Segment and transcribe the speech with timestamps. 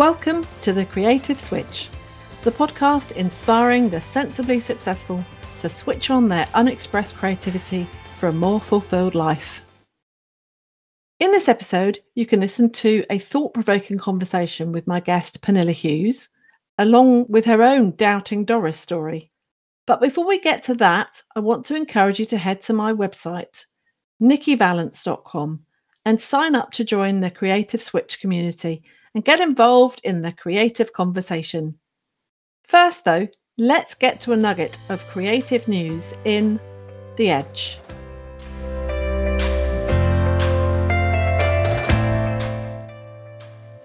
[0.00, 1.90] Welcome to The Creative Switch,
[2.40, 5.22] the podcast inspiring the sensibly successful
[5.58, 7.86] to switch on their unexpressed creativity
[8.18, 9.60] for a more fulfilled life.
[11.18, 15.70] In this episode, you can listen to a thought provoking conversation with my guest, Pernille
[15.70, 16.30] Hughes,
[16.78, 19.30] along with her own Doubting Doris story.
[19.86, 22.94] But before we get to that, I want to encourage you to head to my
[22.94, 23.66] website,
[24.22, 25.60] nikkivalance.com,
[26.06, 28.82] and sign up to join the Creative Switch community
[29.14, 31.78] and get involved in the creative conversation.
[32.64, 33.28] First, though,
[33.58, 36.60] let's get to a nugget of creative news in
[37.16, 37.78] The Edge.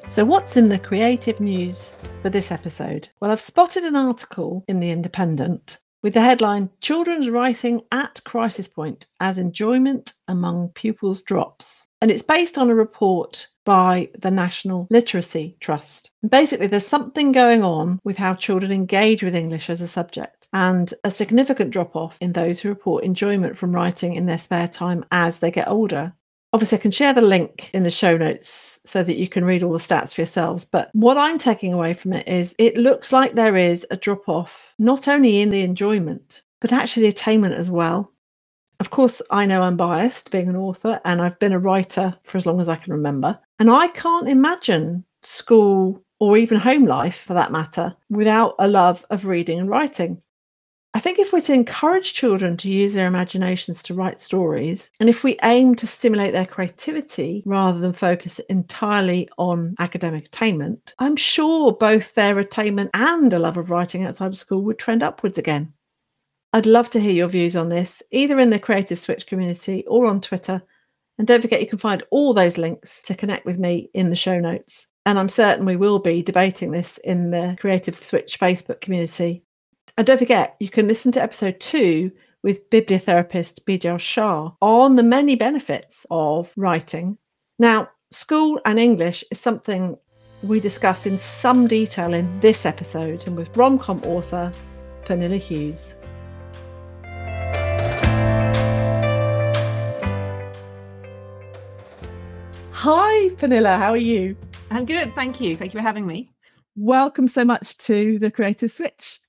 [0.09, 3.09] So, what's in the creative news for this episode?
[3.19, 8.67] Well, I've spotted an article in The Independent with the headline Children's Writing at Crisis
[8.67, 11.87] Point as Enjoyment Among Pupils Drops.
[12.05, 16.11] And it's based on a report by the National Literacy Trust.
[16.29, 20.93] Basically, there's something going on with how children engage with English as a subject, and
[21.03, 25.03] a significant drop off in those who report enjoyment from writing in their spare time
[25.09, 26.13] as they get older.
[26.53, 29.63] Obviously, I can share the link in the show notes so that you can read
[29.63, 30.63] all the stats for yourselves.
[30.63, 34.29] But what I'm taking away from it is it looks like there is a drop
[34.29, 38.11] off, not only in the enjoyment, but actually the attainment as well.
[38.79, 42.37] Of course, I know I'm biased being an author, and I've been a writer for
[42.37, 43.39] as long as I can remember.
[43.59, 49.05] And I can't imagine school or even home life for that matter without a love
[49.09, 50.21] of reading and writing.
[50.93, 55.09] I think if we're to encourage children to use their imaginations to write stories, and
[55.09, 61.17] if we aim to stimulate their creativity rather than focus entirely on academic attainment, I'm
[61.17, 65.37] sure both their attainment and a love of writing outside of school would trend upwards
[65.37, 65.73] again.
[66.55, 70.07] I'd love to hear your views on this, either in the Creative Switch community or
[70.07, 70.63] on Twitter.
[71.19, 74.15] And don't forget, you can find all those links to connect with me in the
[74.15, 74.87] show notes.
[75.05, 79.45] And I'm certain we will be debating this in the Creative Switch Facebook community
[79.97, 82.11] and don't forget, you can listen to episode two
[82.43, 87.17] with bibliotherapist Bijal Shah on the many benefits of writing.
[87.59, 89.97] Now, school and English is something
[90.43, 94.51] we discuss in some detail in this episode and with romcom author
[95.03, 95.94] Pernille Hughes.
[102.87, 104.37] Hi, Pernille, how are you?
[104.69, 105.57] I'm good, thank you.
[105.57, 106.29] Thank you for having me.
[106.75, 109.19] Welcome so much to the Creative Switch.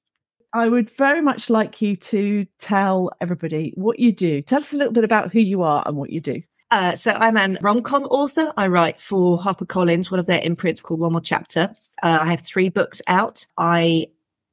[0.53, 4.43] I would very much like you to tell everybody what you do.
[4.43, 6.43] Tell us a little bit about who you are and what you do.
[6.71, 8.53] Uh, so I'm an rom-com author.
[8.59, 11.75] I write for HarperCollins, one of their imprints called One More Chapter.
[12.03, 13.47] Uh, I have three books out.
[13.56, 14.09] I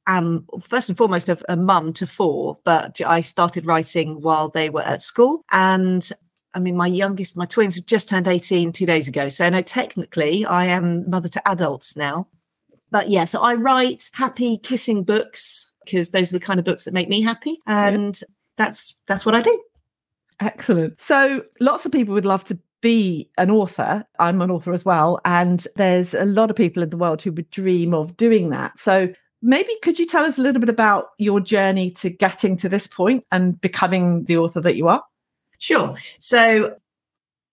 [0.06, 4.70] am first and foremost a, a mum to four, but I started writing while they
[4.70, 5.44] were at school.
[5.52, 6.10] And
[6.54, 9.28] I mean, my youngest, my twins have just turned 18 two days ago.
[9.28, 12.28] So no, technically I am mother to adults now.
[12.90, 16.84] But yeah, so I write happy kissing books because those are the kind of books
[16.84, 17.58] that make me happy.
[17.66, 18.28] And yeah.
[18.56, 19.62] that's that's what I do.
[20.40, 21.00] Excellent.
[21.00, 24.04] So lots of people would love to be an author.
[24.18, 25.20] I'm an author as well.
[25.24, 28.78] And there's a lot of people in the world who would dream of doing that.
[28.78, 32.68] So maybe could you tell us a little bit about your journey to getting to
[32.68, 35.02] this point and becoming the author that you are?
[35.58, 35.94] Sure.
[36.18, 36.76] So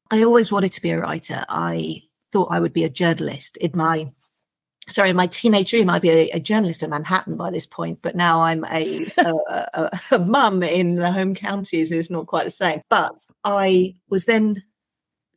[0.09, 1.45] I always wanted to be a writer.
[1.47, 2.01] I
[2.31, 4.11] thought I would be a journalist in my
[4.87, 7.99] sorry, in my teenage dream, I'd be a, a, journalist in Manhattan by this point,
[8.01, 9.33] but now I'm a, a,
[9.73, 11.91] a, a mum in the home counties.
[11.91, 12.81] It's not quite the same.
[12.89, 14.63] But I was then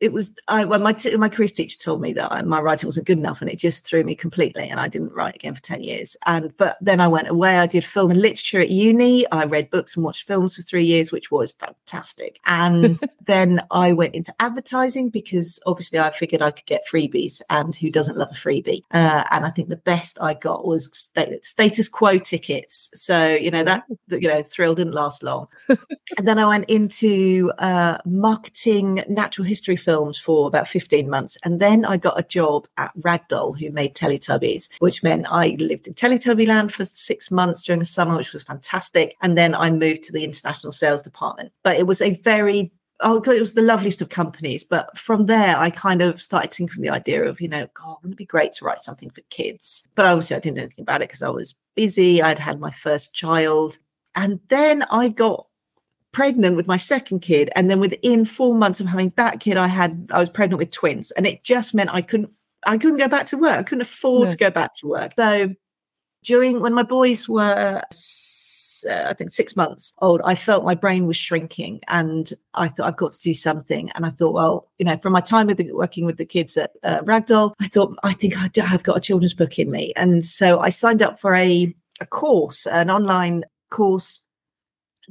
[0.04, 3.06] it was I well my my careers teacher told me that I, my writing wasn't
[3.06, 5.82] good enough and it just threw me completely and I didn't write again for 10
[5.82, 6.14] years.
[6.26, 9.70] And but then I went away I did film and literature at uni I read
[9.70, 12.38] books and watched films for 3 years which was fantastic.
[12.44, 17.74] And then I went into advertising because obviously I figured I could get freebies and
[17.74, 18.82] who doesn't love a freebie?
[18.90, 22.90] Uh, and I think the best I got was stat- status quo tickets.
[22.92, 25.48] So you know that you know thrill didn't last long.
[26.18, 31.38] And then I went into uh, marketing natural history films for about 15 months.
[31.44, 35.86] And then I got a job at Ragdoll, who made Teletubbies, which meant I lived
[35.86, 39.16] in Teletubby land for six months during the summer, which was fantastic.
[39.22, 41.52] And then I moved to the international sales department.
[41.62, 44.64] But it was a very oh god, it was the loveliest of companies.
[44.64, 48.14] But from there, I kind of started tinkering the idea of, you know, God, wouldn't
[48.14, 49.86] it be great to write something for kids?
[49.94, 52.22] But obviously, I didn't know anything about it because I was busy.
[52.22, 53.78] I'd had my first child.
[54.14, 55.46] And then I got
[56.14, 59.66] pregnant with my second kid and then within four months of having that kid i
[59.66, 62.30] had i was pregnant with twins and it just meant i couldn't
[62.66, 64.30] i couldn't go back to work i couldn't afford no.
[64.30, 65.52] to go back to work so
[66.22, 67.82] during when my boys were
[68.88, 72.86] uh, I think, six months old, I felt my brain was shrinking, and I thought
[72.86, 73.90] I've got to do something.
[73.94, 76.56] And I thought, well, you know, from my time with the, working with the kids
[76.56, 79.92] at uh, Ragdoll, I thought I think I have got a children's book in me,
[79.96, 84.20] and so I signed up for a a course, an online course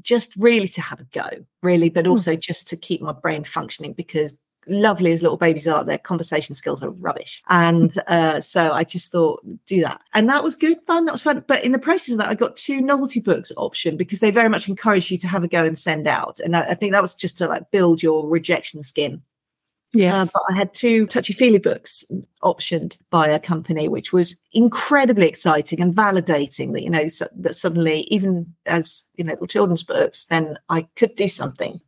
[0.01, 1.30] just really to have a go,
[1.62, 2.12] really, but hmm.
[2.12, 2.40] also mm.
[2.40, 4.34] just to keep my brain functioning because
[4.68, 7.44] lovely as little babies are, their conversation skills are rubbish.
[7.50, 10.01] And uh, so I just thought, do that.
[10.13, 11.06] And that was good fun.
[11.06, 11.44] That was fun.
[11.48, 14.50] But in the process of that, I got two novelty books option because they very
[14.50, 16.39] much encourage you to have a go and send out.
[16.39, 19.22] And I, I think that was just to like build your rejection skin
[19.94, 20.22] yeah.
[20.22, 22.04] Uh, but I had two touchy feely books
[22.44, 27.56] optioned by a company, which was incredibly exciting and validating that, you know, so, that
[27.56, 31.80] suddenly, even as, you know, children's books, then I could do something.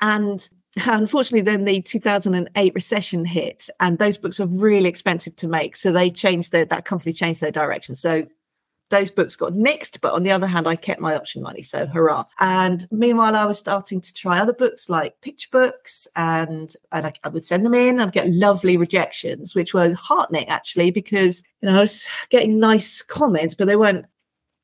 [0.00, 0.48] And
[0.86, 5.76] unfortunately, then the 2008 recession hit, and those books were really expensive to make.
[5.76, 7.94] So they changed their, that company changed their direction.
[7.94, 8.26] So
[8.90, 11.62] those books got nixed, but on the other hand, I kept my option money.
[11.62, 12.24] So hurrah.
[12.38, 17.12] And meanwhile, I was starting to try other books like picture books and, and I,
[17.24, 21.68] I would send them in and get lovely rejections, which was heartening actually, because you
[21.68, 24.06] know, I was getting nice comments, but they weren't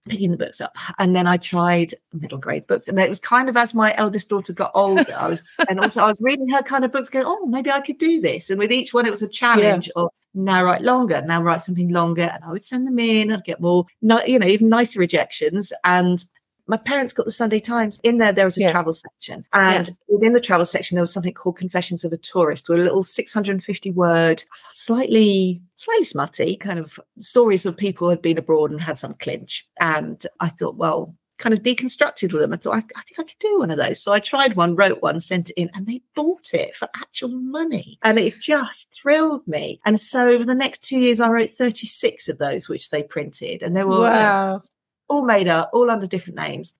[0.08, 0.76] picking the books up.
[0.99, 2.88] And then I tried middle grade books.
[2.88, 6.03] And it was kind of as my eldest daughter got older, I was and also
[6.03, 8.50] I was reading her kind of books, going, Oh, maybe I could do this.
[8.50, 10.03] And with each one it was a challenge yeah.
[10.03, 12.31] of now write longer, now write something longer.
[12.32, 15.73] And I would send them in, I'd get more, you know, even nicer rejections.
[15.85, 16.25] And
[16.66, 17.98] my parents got the Sunday Times.
[18.02, 18.70] In there, there was a yeah.
[18.70, 19.44] travel section.
[19.52, 19.94] And yeah.
[20.08, 23.04] within the travel section, there was something called Confessions of a Tourist, with a little
[23.04, 28.80] 650 word, slightly, slightly smutty kind of stories of people who had been abroad and
[28.80, 29.66] had some clinch.
[29.80, 32.52] And I thought, well, kind of deconstructed with them.
[32.52, 34.02] I thought, I, I, think I could do one of those.
[34.02, 37.28] So I tried one, wrote one, sent it in, and they bought it for actual
[37.28, 37.98] money.
[38.02, 39.80] And it just thrilled me.
[39.84, 43.62] And so over the next two years, I wrote 36 of those, which they printed.
[43.62, 44.62] And they were wow
[45.08, 46.75] all made up, all under different names.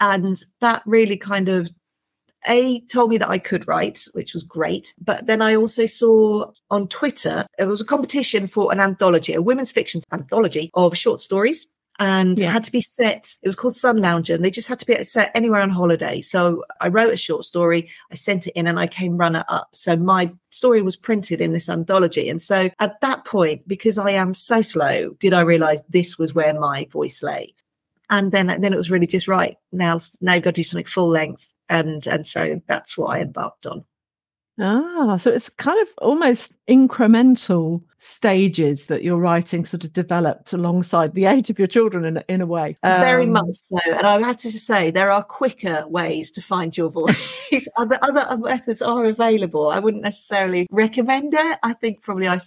[0.00, 1.70] And that really kind of
[2.46, 4.94] a told me that I could write, which was great.
[5.00, 9.42] But then I also saw on Twitter there was a competition for an anthology, a
[9.42, 11.66] women's fiction anthology of short stories.
[12.00, 12.48] And yeah.
[12.48, 14.86] it had to be set, it was called Sun Lounger, and they just had to
[14.86, 16.20] be set anywhere on holiday.
[16.20, 19.70] So I wrote a short story, I sent it in, and I came runner up.
[19.72, 22.28] So my story was printed in this anthology.
[22.28, 26.34] And so at that point, because I am so slow, did I realize this was
[26.34, 27.54] where my voice lay
[28.10, 30.84] and then then it was really just right now now you've got to do something
[30.84, 33.84] full length and and so that's what i embarked on
[34.58, 41.14] ah so it's kind of almost incremental stages that your writing sort of developed alongside
[41.14, 44.18] the age of your children in, in a way um, very much so and i
[44.18, 49.04] have to say there are quicker ways to find your voice other other methods are
[49.04, 52.38] available i wouldn't necessarily recommend it i think probably i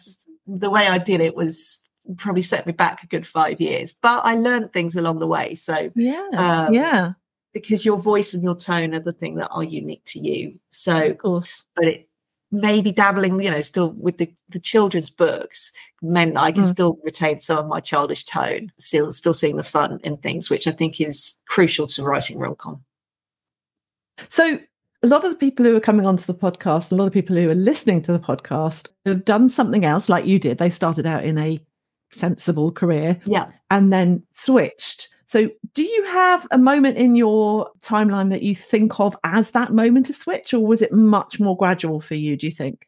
[0.47, 1.81] the way i did it was
[2.17, 3.93] probably set me back a good five years.
[4.01, 5.55] But I learned things along the way.
[5.55, 7.13] So yeah, um, yeah,
[7.53, 10.59] because your voice and your tone are the thing that are unique to you.
[10.69, 12.07] So of course, but it
[12.51, 15.71] maybe dabbling, you know, still with the, the children's books
[16.01, 16.71] meant I can mm.
[16.71, 20.67] still retain some of my childish tone, still still seeing the fun in things, which
[20.67, 22.83] I think is crucial to writing rom com.
[24.29, 24.59] So
[25.03, 27.35] a lot of the people who are coming onto the podcast, a lot of people
[27.35, 30.57] who are listening to the podcast have done something else like you did.
[30.57, 31.59] They started out in a
[32.11, 33.19] sensible career.
[33.25, 33.45] Yeah.
[33.69, 35.07] And then switched.
[35.31, 39.71] So, do you have a moment in your timeline that you think of as that
[39.71, 42.85] moment of switch, or was it much more gradual for you, do you think?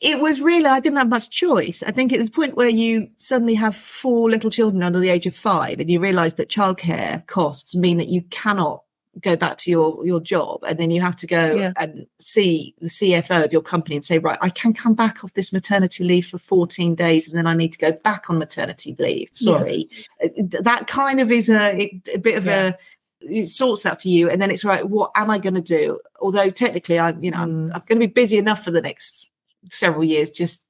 [0.00, 1.82] It was really, I didn't have much choice.
[1.82, 5.08] I think it was a point where you suddenly have four little children under the
[5.08, 8.83] age of five, and you realize that childcare costs mean that you cannot
[9.20, 11.72] go back to your your job and then you have to go yeah.
[11.76, 15.34] and see the CFO of your company and say right I can come back off
[15.34, 18.96] this maternity leave for 14 days and then I need to go back on maternity
[18.98, 19.88] leave sorry
[20.20, 20.28] yeah.
[20.28, 22.68] Uh, that kind of is a, a bit of yeah.
[22.68, 22.74] a
[23.20, 25.98] it sorts that for you and then it's right what am I going to do
[26.20, 27.42] although technically I'm you know mm.
[27.42, 29.30] I'm, I'm going to be busy enough for the next
[29.70, 30.66] several years just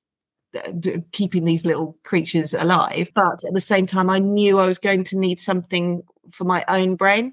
[0.55, 0.71] uh,
[1.11, 5.05] keeping these little creatures alive but at the same time I knew I was going
[5.05, 7.33] to need something for my own brain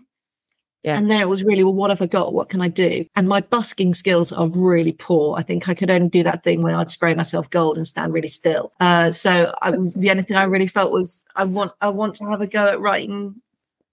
[0.84, 0.98] yeah.
[0.98, 2.34] And then it was really, well, what have I got?
[2.34, 3.06] What can I do?
[3.16, 5.38] And my busking skills are really poor.
[5.38, 8.14] I think I could only do that thing where I'd spray myself gold and stand
[8.14, 8.72] really still.
[8.80, 12.26] Uh, so I, the only thing I really felt was I want I want to
[12.26, 13.36] have a go at writing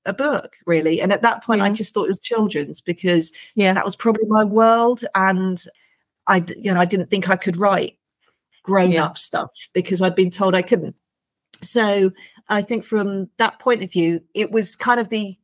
[0.06, 1.02] a book, really.
[1.02, 1.66] And at that point, yeah.
[1.66, 3.74] I just thought it was children's because yeah.
[3.74, 5.04] that was probably my world.
[5.14, 5.62] And
[6.26, 7.98] I, you know, I didn't think I could write
[8.62, 10.96] grown up stuff because I'd been told I couldn't.
[11.60, 12.12] So
[12.48, 15.36] I think from that point of view, it was kind of the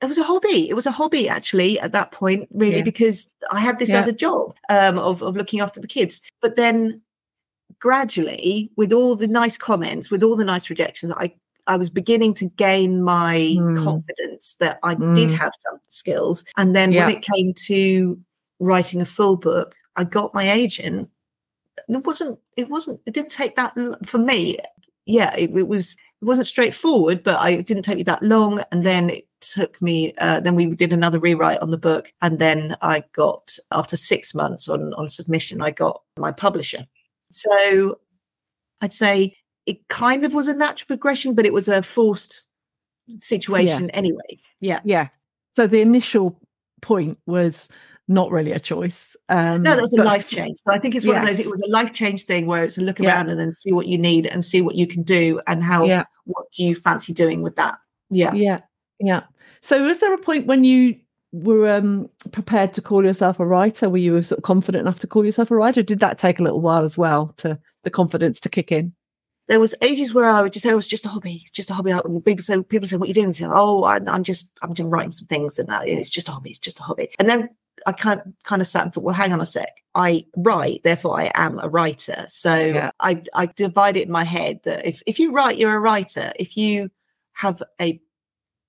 [0.00, 0.68] it was a hobby.
[0.68, 2.82] It was a hobby actually at that point, really, yeah.
[2.82, 4.00] because I had this yeah.
[4.00, 6.20] other job um, of of looking after the kids.
[6.40, 7.00] But then
[7.78, 11.34] gradually, with all the nice comments, with all the nice rejections, I
[11.66, 13.84] I was beginning to gain my Mm.
[13.84, 15.36] confidence that I did Mm.
[15.38, 16.44] have some skills.
[16.56, 17.06] And then Yeah.
[17.06, 18.18] when it came to
[18.58, 21.10] writing a full book, I got my agent.
[21.88, 22.38] It wasn't.
[22.56, 23.00] It wasn't.
[23.06, 23.74] It didn't take that
[24.06, 24.56] for me.
[25.06, 25.96] Yeah, it, it was.
[26.20, 28.62] It wasn't straightforward, but I it didn't take me that long.
[28.72, 30.14] And then it took me.
[30.18, 34.34] Uh, then we did another rewrite on the book, and then I got after six
[34.34, 36.84] months on on submission, I got my publisher.
[37.30, 37.98] So
[38.80, 42.42] I'd say it kind of was a natural progression, but it was a forced
[43.20, 44.38] situation anyway.
[44.60, 44.80] Yeah.
[44.84, 45.08] Yeah.
[45.56, 46.40] So the initial
[46.80, 47.70] point was
[48.06, 49.14] not really a choice.
[49.28, 50.56] Um, No, that was a life change.
[50.66, 52.78] So I think it's one of those, it was a life change thing where it's
[52.78, 53.08] a look Yeah.
[53.08, 55.84] around and then see what you need and see what you can do and how,
[55.84, 56.04] Yeah.
[56.24, 57.78] what do you fancy doing with that?
[58.08, 58.32] Yeah.
[58.32, 58.60] Yeah.
[59.00, 59.22] Yeah.
[59.60, 60.96] So was there a point when you
[61.32, 63.88] were um, prepared to call yourself a writer?
[63.88, 65.82] Were you sort of confident enough to call yourself a writer?
[65.82, 68.94] Did that take a little while as well to the confidence to kick in?
[69.46, 71.40] There was ages where I would just say, oh, was just a hobby.
[71.42, 71.90] It's just a hobby.
[71.90, 73.32] And people say, people say, what are you doing?
[73.32, 76.32] Say, oh, I, I'm just, I'm just writing some things and uh, it's just a
[76.32, 76.50] hobby.
[76.50, 77.10] It's just a hobby.
[77.18, 77.48] And then
[77.86, 79.82] I kind kind of sat and thought, well, hang on a sec.
[79.94, 82.24] I write, therefore I am a writer.
[82.28, 82.90] So Yeah.
[83.00, 86.32] I I divide it in my head that if if you write, you're a writer.
[86.36, 86.90] If you
[87.32, 88.00] have a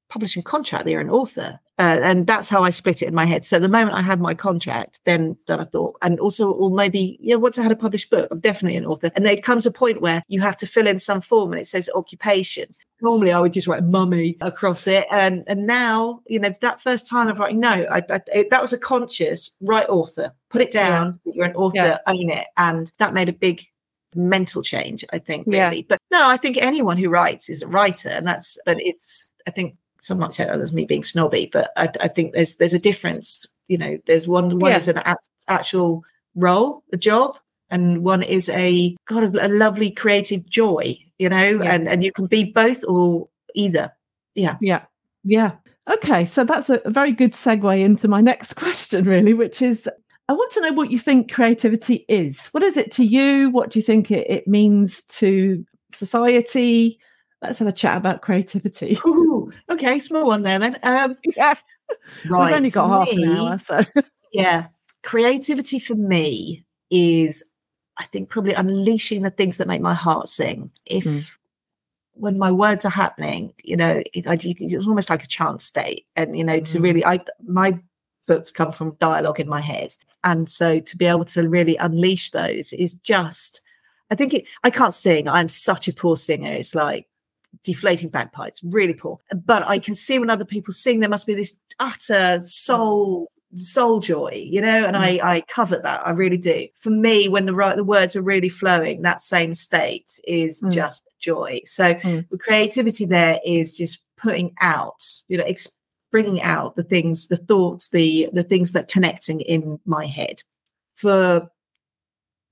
[0.10, 1.60] publishing contract, they're an author.
[1.78, 3.46] Uh, and that's how I split it in my head.
[3.46, 7.18] So the moment I had my contract, then then I thought, and also, or maybe,
[7.22, 9.10] yeah, once I had a published book, I'm definitely an author.
[9.16, 11.68] And there comes a point where you have to fill in some form, and it
[11.68, 12.66] says occupation.
[13.02, 17.08] Normally, I would just write mummy across it, and and now, you know, that first
[17.08, 20.34] time of writing, no, I, I it, that was a conscious write author.
[20.50, 21.18] Put it down.
[21.24, 21.78] that You're an author.
[21.78, 21.98] Yeah.
[22.08, 23.64] Own it, and that made a big
[24.16, 25.06] mental change.
[25.14, 25.70] I think Yeah.
[25.70, 28.58] really, but no, I think anyone who writes is a writer, and that's.
[28.66, 29.30] But it's.
[29.48, 32.56] I think some might say, that that's me being snobby," but I, I think there's
[32.56, 33.46] there's a difference.
[33.68, 34.78] You know, there's one one Yeah.
[34.78, 36.04] is an act, actual
[36.36, 37.38] role, a job,
[37.70, 40.98] and one is a kind of a lovely creative joy.
[41.18, 41.74] You know, Yeah.
[41.74, 43.92] and and you can be both or either.
[44.36, 44.58] Yeah.
[44.62, 44.84] Yeah.
[45.24, 45.52] Yeah.
[45.90, 46.26] Okay.
[46.26, 49.90] So that's a, a very good segue into my next question, really, which is
[50.30, 52.48] I want to know what you think creativity is.
[52.48, 53.50] What is it to you?
[53.50, 57.00] What do you think it, it means to society?
[57.42, 58.98] Let's have a chat about creativity.
[59.08, 60.78] Ooh, okay, small one there then.
[60.84, 61.56] Um, yeah.
[62.30, 63.62] right, We've only got half an hour.
[63.68, 64.02] So
[64.34, 64.68] yeah
[65.02, 67.44] creativity for me is
[67.98, 71.26] i think probably unleashing the things that make my heart sing if Mm.
[72.14, 76.06] when my words are happening you know it, I, it's almost like a chant state
[76.16, 76.84] and you know to Mm.
[76.84, 77.80] really i my
[78.28, 82.32] books come from dialogue in my head and so to be able to really unleash
[82.32, 83.62] those is just
[84.12, 87.08] i think it, i can't sing i'm such a poor singer it's like
[87.64, 91.34] deflating bagpipes really poor but i can see when other people sing there must be
[91.34, 96.68] this utter soul soul joy you know and i i covet that i really do
[96.76, 100.72] for me when the right the words are really flowing that same state is Mm.
[100.72, 102.30] just joy so Mm.
[102.30, 105.68] the creativity there is just putting out you know ex-
[106.12, 110.44] bringing out the things the thoughts the the things that connecting in my head
[110.94, 111.50] for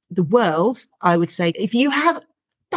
[0.10, 2.24] the world i would say if you have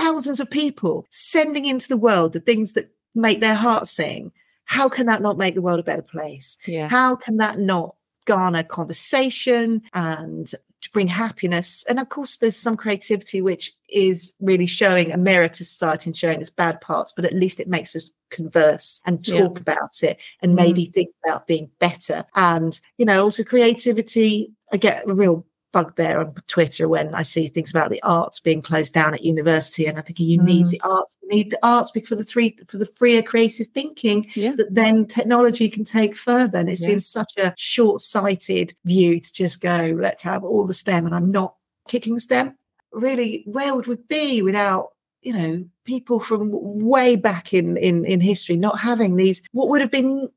[0.00, 4.32] thousands of people sending into the world the things that make their heart sing
[4.64, 6.88] how can that not make the world a better place yeah.
[6.88, 12.76] how can that not garner conversation and to bring happiness and of course there's some
[12.76, 17.24] creativity which is really showing a mirror to society and showing its bad parts but
[17.24, 19.40] at least it makes us converse and Yeah.
[19.40, 20.56] talk about it and Mm.
[20.56, 26.20] maybe think about being better and you know also creativity i get a real bugbear
[26.20, 29.98] on twitter when i see things about the arts being closed down at university and
[29.98, 30.70] i think you need Mm.
[30.70, 34.52] the arts you need the arts for the three for the freer creative thinking Yeah.
[34.56, 36.58] that then technology can take further.
[36.58, 36.88] And it Yeah.
[36.88, 41.14] seems such a short sighted view to just go, let's have all the STEM, and
[41.14, 41.54] I'm not
[41.88, 42.56] kicking STEM.
[42.92, 44.90] Really, where would we be without?
[45.22, 49.82] You know, people from way back in, in in history not having these what would
[49.82, 50.28] have been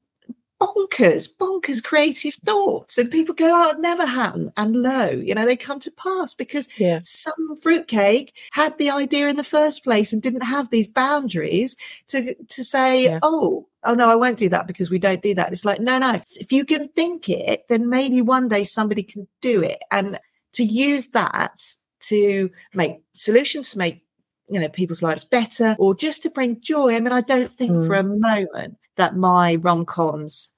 [0.64, 5.46] bonkers, bonkers creative thoughts, and people go, "Oh, it never happened," and lo, you know,
[5.46, 7.00] they come to pass because Yeah.
[7.04, 11.76] some fruitcake had the idea in the first place and didn't have these boundaries
[12.08, 13.20] to to say, Yeah.
[13.22, 15.52] oh, oh no, I won't do that because we don't do that.
[15.52, 16.22] It's like, no, no.
[16.36, 19.80] If you can think it, then maybe one day somebody can do it.
[19.92, 20.20] And
[20.54, 21.60] to use that
[22.02, 24.04] to make solutions, to make
[24.50, 26.96] you know people's lives better, or just to bring joy.
[26.96, 28.00] I mean, I don't think for mm.
[28.00, 30.53] a moment that my rom coms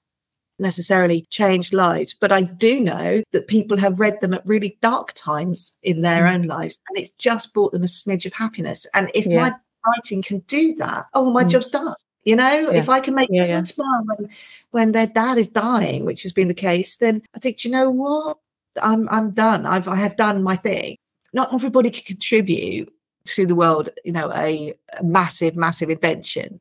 [0.60, 5.14] necessarily changed lives, but I do know that people have read them at really dark
[5.14, 6.34] times in their Mm.
[6.34, 8.86] own lives, and it's just brought them a smidge of happiness.
[8.94, 9.42] And if Yeah.
[9.42, 9.56] my
[9.88, 11.50] writing can do that, oh, my Mm.
[11.50, 11.94] job's done.
[12.24, 12.80] You know, Yeah.
[12.80, 13.64] if I can make Yeah, someone yeah.
[13.64, 14.30] smile when
[14.72, 17.72] when their dad is dying, which has been the case, then I think, "Do you
[17.72, 18.38] know what,
[18.82, 19.66] I'm I'm done.
[19.66, 20.98] I've I have done my thing.
[21.34, 22.92] Not everybody can contribute
[23.26, 26.60] to the world, you know, a, a massive, massive invention.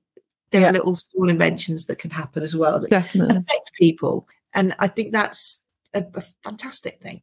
[0.51, 0.71] There Yeah.
[0.71, 3.37] are little small inventions that can happen as well that Definitely.
[3.37, 4.29] affect people.
[4.55, 7.23] And I think that's a, a fantastic thing.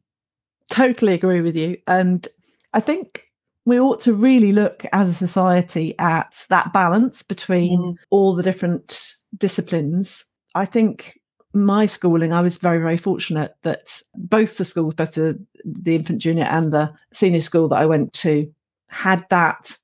[0.70, 1.78] Totally agree with you.
[1.86, 2.26] And
[2.72, 3.24] I think
[3.64, 7.94] we ought to really look as a society at that balance between Mm.
[8.10, 10.24] all the different disciplines.
[10.54, 11.18] I think
[11.54, 16.20] my schooling, I was very, very fortunate that both the schools, both the, the infant
[16.20, 18.50] junior and the senior school that I went to,
[18.88, 19.76] had that.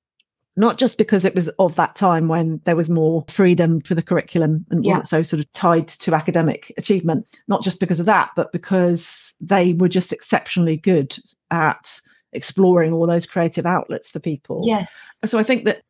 [0.58, 4.02] Not just because it was of that time when there was more freedom for the
[4.02, 4.90] curriculum and Yeah.
[4.90, 9.34] wasn't so sort of tied to academic achievement, not just because of that, but because
[9.40, 11.16] they were just exceptionally good
[11.52, 12.00] at
[12.32, 14.62] exploring all those creative outlets for people.
[14.64, 15.16] Yes.
[15.24, 15.80] So I think that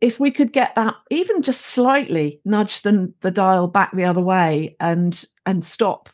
[0.00, 4.20] if we could get that even just slightly nudge the, the dial back the other
[4.20, 6.08] way and and stop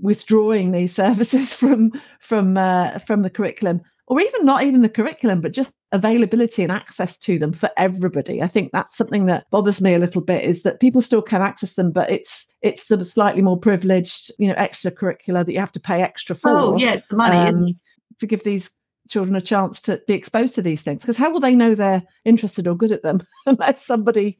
[0.00, 5.40] withdrawing these services from from uh, from the curriculum or even not even the curriculum
[5.40, 8.42] but just availability and access to them for everybody.
[8.42, 11.40] I think that's something that bothers me a little bit is that people still can
[11.40, 15.72] access them but it's it's the slightly more privileged you know extracurricular that you have
[15.72, 17.80] to pay extra for Oh, yes, the money, isn't um,
[18.20, 18.70] to give these
[19.08, 21.02] children a chance to be exposed to these things.
[21.02, 24.36] Because how will they know they're interested or good at them unless somebody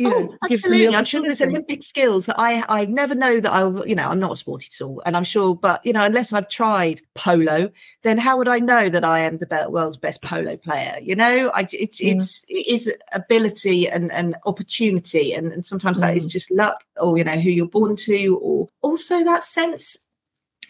[0.00, 0.96] you know oh, absolutely.
[0.96, 1.42] I'm sure there's?
[1.42, 4.66] Olympic skills that I I never know that I'll, you know, I'm not a sporty
[4.72, 5.02] at all.
[5.04, 7.70] And I'm sure, but you know, unless I've tried polo,
[8.02, 10.96] then how would I know that I am the world's best polo player?
[11.02, 12.16] You know, I it's Mm.
[12.16, 16.30] it's it is ability and and opportunity, and, and sometimes that is Mm.
[16.30, 19.98] just luck, or you know, who you're born to, or also that sense.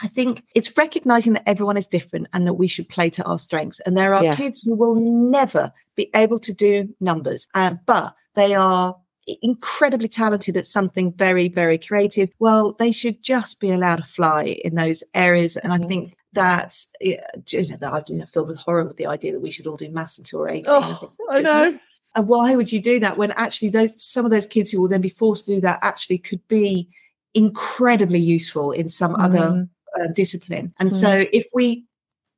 [0.03, 3.39] I think it's recognizing that everyone is different and that we should play to our
[3.39, 3.81] strengths.
[3.81, 4.35] And there are Yeah.
[4.35, 8.97] kids who will never be able to do numbers, uh, but they are
[9.43, 12.31] incredibly talented at something very, very creative.
[12.39, 15.57] Well, they should just be allowed to fly in those areas.
[15.57, 15.89] And I Mhm.
[15.89, 19.41] think that's yeah, you know, that I've been filled with horror with the idea that
[19.41, 20.65] we should all do maths until we're 18.
[20.69, 21.79] Oh, think I know.
[22.15, 24.89] And why would you do that when actually those some of those kids who will
[24.89, 26.89] then be forced to do that actually could be
[27.35, 29.69] incredibly useful in some other Mm,
[30.00, 30.73] uh, discipline.
[30.79, 31.85] And so if we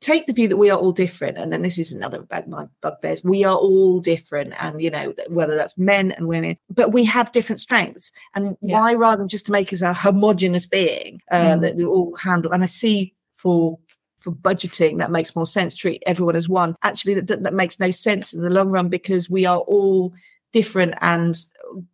[0.02, 2.66] take the view that we are all different, and then this is another about my
[2.82, 7.04] bugbears, we are all different, and you know whether that's men and women, but we
[7.04, 8.10] have different strengths.
[8.34, 8.78] And Yeah.
[8.80, 11.60] why rather than just to make us a homogenous being uh, Mm.
[11.62, 12.52] that we all handle?
[12.52, 13.78] And I see for
[14.18, 15.74] for budgeting that makes more sense.
[15.74, 16.76] Treat everyone as one.
[16.84, 20.12] Actually, that, that makes no sense in the long run because we are all
[20.52, 21.34] different and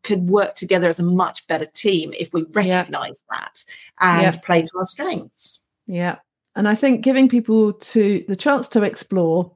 [0.03, 2.47] could work together as a much better team if we Yeah.
[2.53, 3.64] recognize that
[4.01, 4.40] and Yeah.
[4.44, 5.61] play to our strengths.
[5.87, 6.16] Yeah.
[6.59, 9.55] And I think giving people to the chance to explore,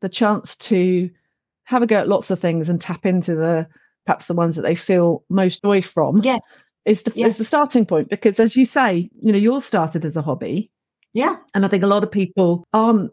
[0.00, 1.10] the chance to
[1.64, 3.68] have a go at lots of things and tap into the
[4.06, 6.72] perhaps the ones that they feel most joy from Yes.
[6.86, 8.08] is the is the starting point.
[8.08, 10.72] Because as you say, you know, yours started as a hobby.
[11.12, 11.36] Yeah.
[11.54, 13.12] And I think a lot of people aren't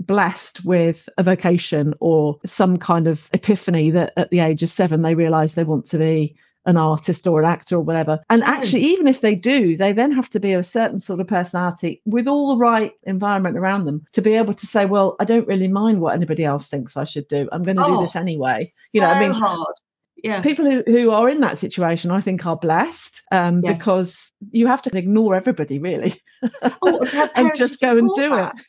[0.00, 5.02] blessed with a vocation or some kind of epiphany that at the age of seven
[5.02, 8.20] they realize they want to be an artist or an actor or whatever.
[8.30, 11.26] And actually, even if they do, they then have to be a certain sort of
[11.28, 15.24] personality with all the right environment around them to be able to say, well, I
[15.24, 17.48] don't really mind what anybody else thinks I should do.
[17.52, 18.66] I'm going to do Oh, this anyway.
[18.92, 19.74] You know, I mean, hard.
[20.22, 20.40] Yeah.
[20.40, 23.78] people who, who are in that situation, I think, are blessed um, Yes.
[23.78, 26.20] because you have to ignore everybody, really.
[26.82, 28.54] Oh, and to have and parents who just go and do that.
[28.56, 28.62] it.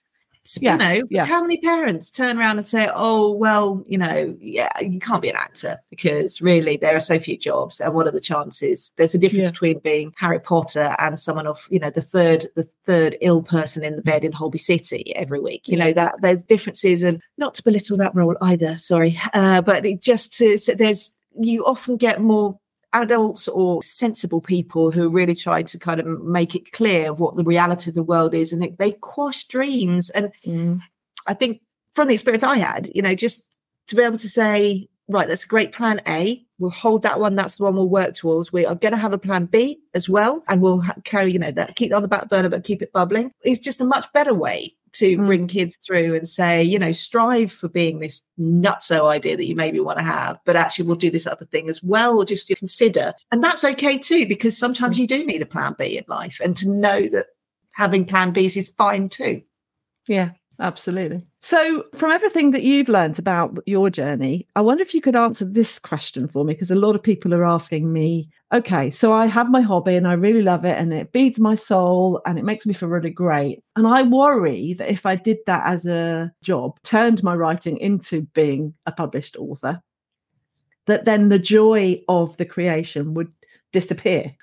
[0.61, 1.25] Yeah, You know, yeah.
[1.25, 5.29] how many parents turn around and say, "Oh, well, you know, yeah, you can't be
[5.29, 9.15] an actor because really there are so few jobs, and what are the chances?" There's
[9.15, 9.51] a difference Yeah.
[9.51, 13.83] between being Harry Potter and someone of, you know, the third, the third ill person
[13.83, 15.67] in the bed in Holby City every week.
[15.67, 18.77] You know that there's differences, and not to belittle that role either.
[18.77, 22.57] Sorry, uh, but it just to so there's you often get more
[23.01, 27.35] adults or sensible people who really try to kind of make it clear of what
[27.35, 30.09] the reality of the world is and they, they quash dreams.
[30.11, 30.79] And Mm.
[31.27, 31.61] i think
[31.95, 33.37] from the experience i had you know just
[33.87, 36.41] to be able to say right that's a great plan a.
[36.57, 37.35] We'll hold that one.
[37.35, 38.53] That's the one we'll work towards.
[38.53, 41.51] We are going to have a plan b as well and we'll carry you know
[41.51, 43.31] that keep on the back burner but keep it bubbling.
[43.43, 45.25] Is just a much better way to Mm.
[45.27, 49.55] bring kids through and say you know strive for being this nutso idea that you
[49.55, 52.47] maybe want to have but actually we'll do this other thing as well or just
[52.47, 53.13] to consider.
[53.31, 56.55] And that's okay too because sometimes you do need a plan b in life and
[56.57, 57.27] to know that
[57.71, 59.41] having plan b's is fine too.
[60.07, 61.23] Yeah, absolutely.
[61.41, 65.45] So, from everything that you've learned about your journey, I wonder if you could answer
[65.45, 69.25] this question for me because a lot of people are asking me, okay, so I
[69.25, 72.45] have my hobby and I really love it and it feeds my soul and it
[72.45, 73.63] makes me feel really great.
[73.75, 78.23] And I worry that if I did that as a job, turned my writing into
[78.33, 79.81] being a published author,
[80.85, 83.31] that then the joy of the creation would
[83.71, 84.35] disappear.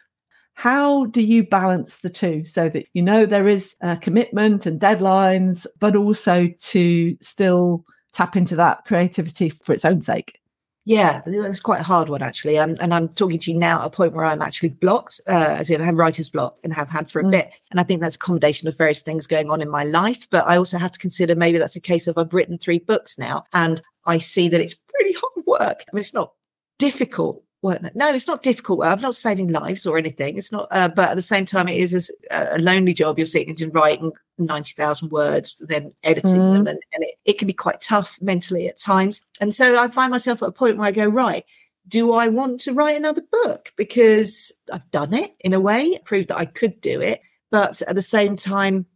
[0.54, 4.80] How do you balance the two so that you know there is a commitment and
[4.80, 10.38] deadlines, but also to still tap into that creativity for its own sake?
[10.84, 12.58] Yeah, it's quite a hard one actually.
[12.58, 15.56] Um, and I'm talking to you now at a point where I'm actually blocked, uh,
[15.58, 17.30] as in I have writer's block and have had for a mm.
[17.30, 17.52] bit.
[17.70, 20.28] And I think that's a combination of various things going on in my life.
[20.28, 23.16] But I also have to consider maybe that's a case of I've written three books
[23.16, 25.84] now and I see that it's pretty hard work.
[25.84, 26.32] I mean, it's not
[26.78, 27.80] difficult work.
[27.94, 28.84] No, it's not difficult.
[28.84, 30.36] I'm not saving lives or anything.
[30.36, 33.18] It's not, uh, but at the same time, it is a, a lonely job.
[33.18, 36.52] You're sitting and writing 90,000 words, then editing mm.
[36.54, 39.20] them, and, and it, it can be quite tough mentally at times.
[39.40, 41.44] And so I find myself at a point where I go, right,
[41.88, 43.72] do I want to write another book?
[43.76, 47.20] Because I've done it in a way, proved that I could do it.
[47.50, 48.86] But at the same time,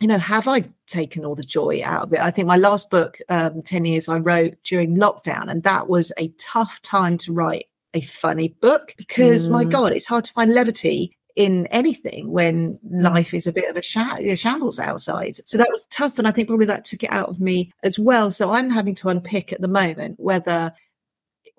[0.00, 2.20] you know, have I taken all the joy out of it?
[2.20, 6.10] I think my last book, um, 10 years, I wrote during lockdown, and that was
[6.18, 9.52] a tough time to write a funny book because mm.
[9.52, 13.02] my god it's hard to find levity in anything when mm.
[13.02, 16.28] life is a bit of a, sh- a, shambles outside so that was tough and
[16.28, 19.08] i think probably that took it out of me as well so i'm having to
[19.08, 20.72] unpick at the moment whether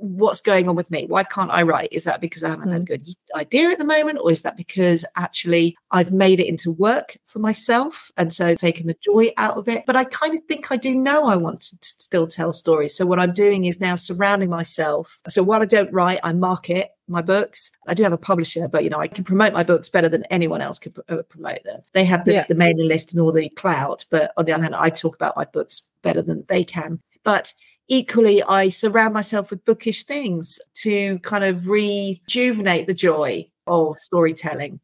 [0.02, 1.06] what's going on with me?
[1.08, 1.90] Why can't I write?
[1.92, 2.88] Is that because I haven't had a mm.
[2.88, 4.20] good idea at the moment?
[4.22, 8.88] Or is that because actually I've made it into work for myself and so taken
[8.88, 9.86] the joy out of it?
[9.86, 12.96] But I kind of think I do know I want to still tell stories.
[12.96, 15.22] So what I'm doing is now surrounding myself.
[15.30, 17.72] So while I don't write, I market my books.
[17.88, 20.24] I do have a publisher, but you know, I can promote my books better than
[20.26, 21.82] anyone else can uh, promote them.
[21.94, 22.46] They have the, yeah.
[22.48, 25.36] the mailing list and all the clout, but on the other hand, I talk about
[25.36, 27.02] my books better than they can.
[27.24, 27.54] But
[27.92, 34.80] equally, I surround myself with bookish things to kind of rejuvenate the joy of storytelling.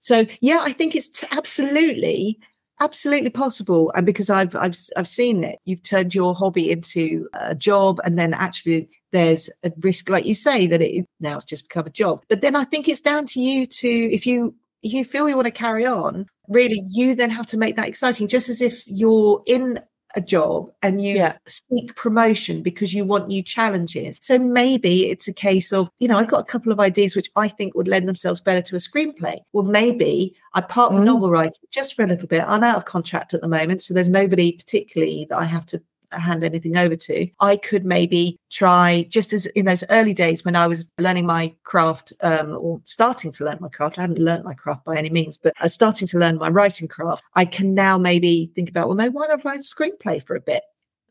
[0.00, 2.38] So, yeah, I think it's t- absolutely,
[2.80, 3.90] absolutely possible.
[3.96, 8.18] And because I've I've I've seen it, you've turned your hobby into a job, and
[8.18, 11.90] then actually there's a risk, like you say, that it now it's just become a
[11.90, 12.22] job.
[12.28, 15.36] But then I think it's down to you to if you if you feel you
[15.36, 18.82] want to carry on, really, you then have to make that exciting, just as if
[18.86, 19.80] you're in
[20.16, 21.36] a job and you yeah.
[21.46, 24.18] seek promotion because you want new challenges.
[24.22, 27.30] So maybe it's a case of, you know, I've got a couple of ideas which
[27.36, 29.38] I think would lend themselves better to a screenplay.
[29.52, 31.04] Well, maybe I park the mm.
[31.04, 32.42] novel writing just for a little bit.
[32.46, 35.82] I'm out of contract at the moment, so there's nobody particularly that I have to
[36.12, 40.56] hand anything over to, I could maybe try just as in those early days when
[40.56, 43.98] I was learning my craft um, or starting to learn my craft.
[43.98, 46.48] I haven't learned my craft by any means, but I was starting to learn my
[46.48, 47.22] writing craft.
[47.34, 50.40] I can now maybe think about, well, maybe why not write a screenplay for a
[50.40, 50.62] bit?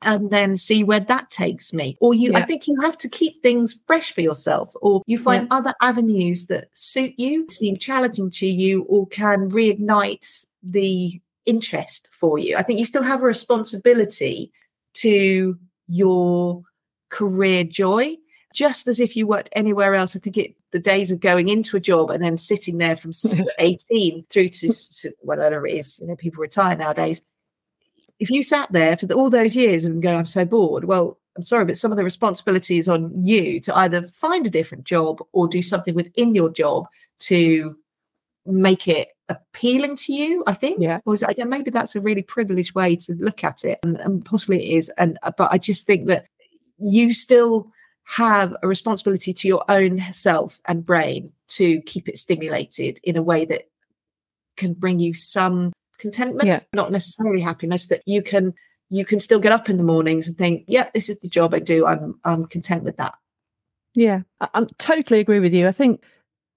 [0.05, 1.97] and then see where that takes me.
[1.99, 2.39] Or you, yeah.
[2.39, 5.57] I think you have to keep things fresh for yourself, or you find yeah.
[5.57, 12.37] other avenues that suit you, seem challenging to you, or can reignite the interest for
[12.37, 12.55] you.
[12.55, 14.51] I think you still have a responsibility
[14.93, 16.63] to your
[17.09, 18.15] career joy
[18.53, 20.15] just as if you worked anywhere else.
[20.15, 23.13] I think it the days of going into a job and then sitting there from
[23.59, 24.73] 18 through to
[25.19, 27.21] whatever it is, you know, people retire nowadays.
[28.19, 31.19] If you sat there for the, all those years and go, I'm so bored, well,
[31.37, 34.83] I'm sorry, but some of the responsibility is on you to either find a different
[34.83, 36.87] job or do something within your job
[37.19, 37.77] to
[38.45, 40.99] make it appealing to you i think yeah.
[41.05, 44.63] or that, maybe that's a really privileged way to look at it and, and possibly
[44.63, 46.25] it is and but i just think that
[46.77, 47.71] you still
[48.03, 53.23] have a responsibility to your own self and brain to keep it stimulated in a
[53.23, 53.63] way that
[54.57, 56.59] can bring you some contentment yeah.
[56.73, 58.53] not necessarily happiness that you can
[58.89, 61.53] you can still get up in the mornings and think yeah this is the job
[61.53, 61.85] i do.
[61.85, 63.15] I'm i'm content with that.
[63.95, 65.67] Yeah i, I totally agree with you.
[65.67, 66.03] I think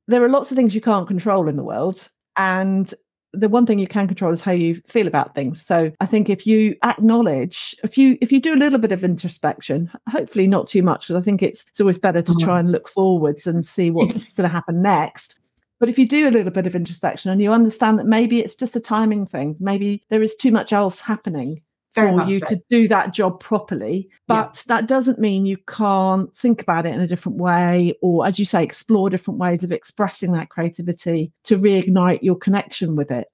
[0.08, 2.92] there are lots of things you can't control in the world and
[3.32, 5.60] the one thing you can control is how you feel about things.
[5.60, 9.04] So i think if you acknowledge if you if you do a little bit of
[9.04, 12.44] introspection hopefully not too much because i think it's it's always better to mm-hmm.
[12.44, 15.38] try and look forwards and see what's going to happen next.
[15.78, 18.56] But if you do a little bit of introspection and you understand that maybe it's
[18.56, 21.60] just a timing thing maybe there is too much else happening
[21.96, 22.46] for you so.
[22.48, 24.08] to do that job properly.
[24.26, 24.76] But yeah.
[24.76, 28.44] that doesn't mean you can't think about it in a different way, or as you
[28.44, 33.28] say, explore different ways of expressing that creativity to reignite your connection with it.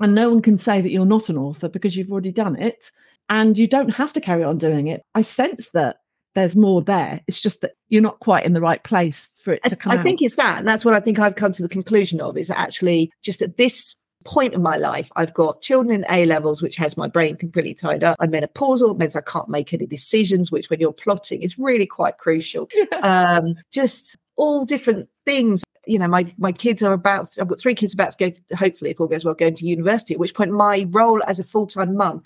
[0.00, 2.92] And no one can say that you're not an author because you've already done it.
[3.30, 5.02] And you don't have to carry on doing it.
[5.14, 5.98] I sense that
[6.34, 7.20] there's more there.
[7.26, 10.00] It's just that you're not quite in the right place for it to come I,
[10.00, 10.58] I think it's that.
[10.58, 13.56] And that's what I think I've come to the conclusion of is actually just at
[13.56, 13.96] this
[14.28, 17.72] point in my life, I've got children in A levels, which has my brain completely
[17.72, 18.18] tied up.
[18.20, 21.86] I'm menopausal, it means I can't make any decisions, which when you're plotting is really
[21.86, 22.68] quite crucial.
[23.02, 25.64] um, just all different things.
[25.86, 27.38] You know, my my kids are about.
[27.40, 28.30] I've got three kids about to go.
[28.30, 30.12] To, hopefully, if all goes well, going to university.
[30.12, 32.22] At which point, my role as a full time mum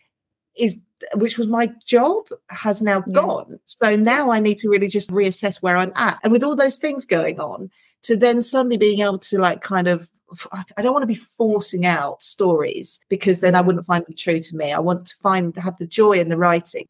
[0.59, 0.77] is
[1.15, 3.15] which was my job has now yeah.
[3.15, 6.55] gone so now i need to really just reassess where i'm at and with all
[6.55, 7.69] those things going on
[8.03, 10.09] to then suddenly being able to like kind of
[10.77, 14.41] I don't want to be forcing out stories because then I wouldn't find them true
[14.41, 14.73] to me.
[14.73, 16.87] I want to find have the joy in the writing.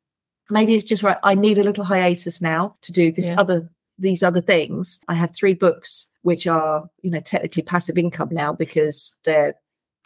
[0.51, 1.17] maybe it's just right.
[1.25, 3.41] I need a little hiatus now to do this Yeah.
[3.41, 4.99] other these other things.
[5.09, 9.55] I had three books which are you know technically passive income now because they're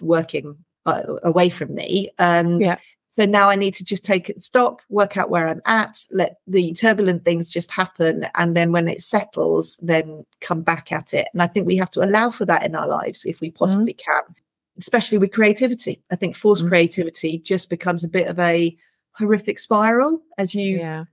[0.00, 2.08] working uh, away from me.
[2.18, 2.78] And Yeah.
[3.16, 6.74] So now I need to just take stock, work out where I'm at, let the
[6.74, 8.26] turbulent things just happen.
[8.34, 11.26] And then when it settles, then come back at it.
[11.32, 13.94] And I think we have to allow for that in our lives if we possibly
[13.94, 14.20] can,
[14.76, 16.02] especially with creativity.
[16.10, 16.68] I think forced Mhm.
[16.68, 18.76] creativity just becomes a bit of a
[19.12, 21.04] horrific spiral as you Yeah.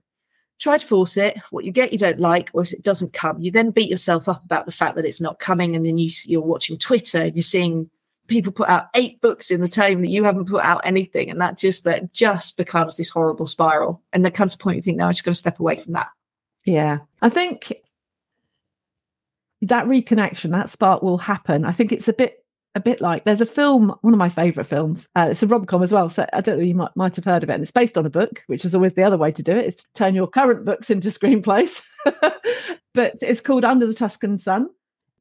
[0.58, 1.38] try to force it.
[1.52, 4.28] What you get, you don't like, or if it doesn't come, you then beat yourself
[4.28, 5.74] up about the fact that it's not coming.
[5.74, 7.88] And then you, you're watching Twitter and you're seeing
[8.26, 11.40] people put out eight books in the time that you haven't put out anything and
[11.40, 14.96] that just that just becomes this horrible spiral and there comes a point you think
[14.96, 16.08] no I'm just got to step away from that
[16.64, 16.98] Yeah.
[17.20, 17.74] I think
[19.68, 21.64] that reconnection, that spark will happen.
[21.64, 22.40] I think it's a bit
[22.76, 25.08] a bit like there's a film, one of my favourite films.
[25.14, 26.10] Uh, it's a rom com as well.
[26.10, 27.54] So I don't know, you might might have heard of it.
[27.54, 29.66] And it's based on a book, which is always the other way to do it,
[29.66, 31.82] is to turn your current books into screenplays.
[32.94, 34.68] but it's called Under the Tuscan Sun.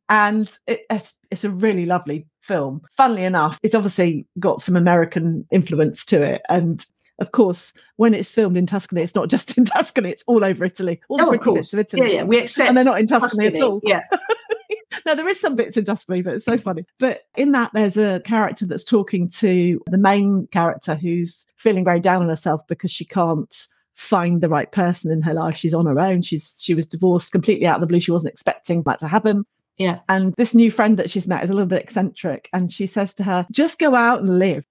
[0.10, 2.82] And it, it's it's a really lovely film.
[2.98, 6.42] Funnily enough, it's obviously got some American influence to it.
[6.50, 6.86] And
[7.20, 10.66] of course, when it's filmed in Tuscany, it's not just in Tuscany; it's all over
[10.66, 11.02] Italy.
[11.10, 12.08] All oh, the oh of course of Italy.
[12.08, 13.60] yeah yeah we accept and they're not in Tuscany, Tuscany.
[13.60, 13.82] at all.
[13.84, 14.02] yeah
[15.06, 16.86] now there is some bits in Tuscany, but it's so funny.
[17.00, 22.00] But in that, there's a character that's talking to the main character who's feeling very
[22.00, 25.56] down on herself because she can't find the right person in her life.
[25.56, 26.22] She's on her own.
[26.22, 28.00] She's she was divorced completely out of the blue.
[28.00, 29.46] She wasn't expecting that to happen.
[29.78, 32.50] Yeah And this new friend that she's met is a little bit eccentric.
[32.54, 34.66] And she says to her, just go out and live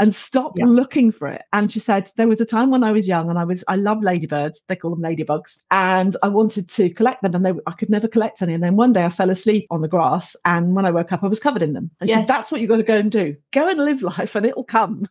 [0.00, 0.66] and stop Yeah.
[0.66, 1.42] looking for it.
[1.52, 3.74] And she said, there was a time when I was young and I was, I
[3.74, 4.62] love ladybirds.
[4.68, 5.58] They call them ladybugs.
[5.72, 8.54] And I wanted to collect them and they, I could never collect any.
[8.54, 10.36] And then one day I fell asleep on the grass.
[10.44, 11.90] And when I woke up, I was covered in them.
[12.00, 12.26] And she Yes.
[12.28, 13.34] said, that's what you've got to go and do.
[13.52, 15.06] Go and live life and it'll come.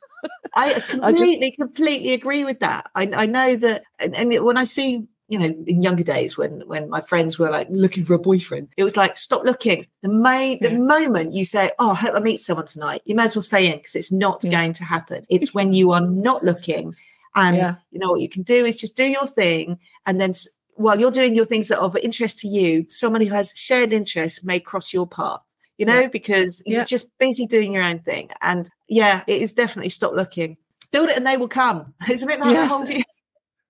[0.55, 4.57] i I just- completely completely agree with that i, I know that and, and when
[4.57, 8.13] i see you know in younger days when when my friends were like looking for
[8.13, 11.95] a boyfriend it was like stop looking the main the moment you say oh i
[11.95, 14.51] hope i meet someone tonight you may as well stay in because it's not Yeah.
[14.51, 16.95] going to happen it's when you are not looking
[17.35, 17.75] and Yeah.
[17.91, 20.33] you know what you can do is just do your thing and then
[20.75, 23.91] while you're doing your things that are of interest to you someone who has shared
[23.93, 25.41] interests may cross your path
[25.77, 26.07] you know Yeah.
[26.07, 26.77] because Yeah.
[26.77, 30.55] you're just busy doing your own thing and yeah it is definitely stop looking
[30.91, 32.61] build it and they will come isn't it that Yeah.
[32.61, 33.03] the whole view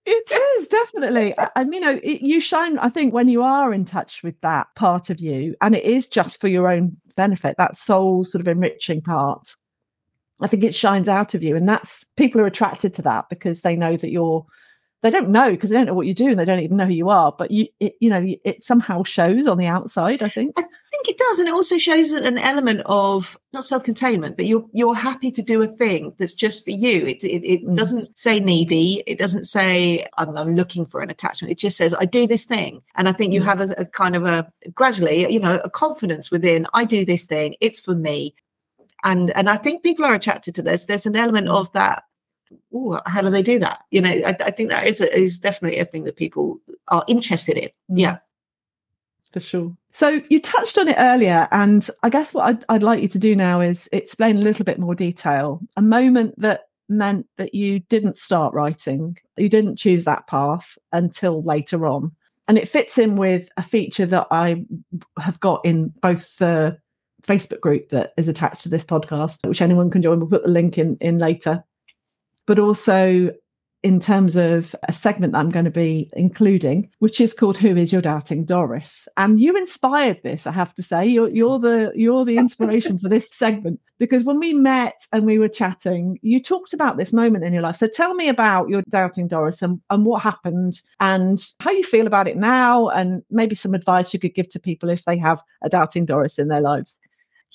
[0.10, 1.36] It is definitely.
[1.38, 2.80] I, mean, you know, you shine.
[2.80, 6.08] I think when you are in touch with that part of you, and it is
[6.08, 9.56] just for your own benefit, that soul sort of enriching part.
[10.40, 13.62] I think it shines out of you, and that's people are attracted to that because
[13.62, 14.46] they know that you're.
[15.04, 16.86] They don't know because they don't know what you do, and they don't even know
[16.86, 17.34] who you are.
[17.38, 20.24] But you, it, you know, it somehow shows on the outside.
[20.24, 20.56] I think.
[21.04, 24.96] Think it does, and it also shows an element of not self-containment, but you're you're
[24.96, 27.06] happy to do a thing that's just for you.
[27.06, 27.76] It it, it Mm.
[27.76, 29.04] doesn't say needy.
[29.06, 31.52] It doesn't say I'm, I'm looking for an attachment.
[31.52, 33.46] It just says I do this thing, and I think you Mm.
[33.46, 36.66] have a, a kind of a gradually, you know, a confidence within.
[36.74, 37.56] I do this thing.
[37.62, 38.34] It's for me,
[39.04, 40.86] and and I think people are attracted to this.
[40.86, 41.56] There's an element Mm.
[41.60, 42.06] of that.
[42.74, 43.80] Oh, how do they do that?
[43.92, 47.04] You know, I, I think that is a, is definitely a thing that people are
[47.08, 47.70] interested in.
[47.92, 48.00] Mm.
[48.06, 48.18] Yeah.
[49.34, 49.76] for sure.
[49.98, 53.18] So you touched on it earlier, and I guess what I'd, I'd like you to
[53.18, 55.60] do now is explain a little bit more detail.
[55.76, 61.42] A moment that meant that you didn't start writing, you didn't choose that path until
[61.42, 62.12] later on,
[62.48, 64.66] and it fits in with a feature that I
[65.20, 66.78] have got in both the
[67.24, 70.20] Facebook group that is attached to this podcast, which anyone can join.
[70.20, 71.64] We'll put the link in in later,
[72.46, 73.32] but also
[73.88, 77.78] in terms of a segment that I'm going to be including, which is called "Who
[77.78, 81.06] Is Your Doubting Doris?" And you inspired this, I have to say.
[81.08, 85.40] You're, you're the you're the inspiration for this segment because when we met and we
[85.40, 87.78] were chatting, you talked about this moment in your life.
[87.78, 92.08] So tell me about your doubting Doris and, and what happened and how you feel
[92.08, 95.42] about it now, and maybe some advice you could give to people if they have
[95.64, 97.00] a doubting Doris in their lives.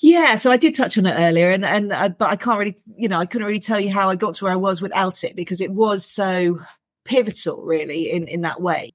[0.01, 2.77] Yeah, so I did touch on it earlier, and and uh, but I can't really,
[2.87, 5.23] you know, I couldn't really tell you how I got to where I was without
[5.23, 6.61] it because it was so
[7.05, 8.91] pivotal, really, in in that way.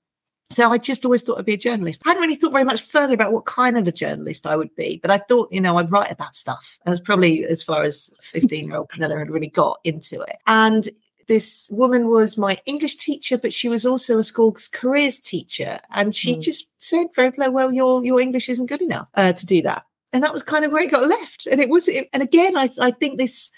[0.50, 2.02] So I just always thought I'd be a journalist.
[2.06, 4.74] I hadn't really thought very much further about what kind of a journalist I would
[4.76, 6.80] be, but I thought, you know, I'd write about stuff.
[6.86, 10.38] And that's probably as far as fifteen-year-old Pernille had really got into it.
[10.48, 10.90] And
[11.28, 16.16] this woman was my English teacher, but she was also a school's careers teacher, and
[16.16, 16.42] she Mm.
[16.42, 20.24] just said very well, your your English isn't good enough uh, to do that and
[20.24, 22.92] that was kind of where it got left and it was and again i i
[22.92, 23.52] think this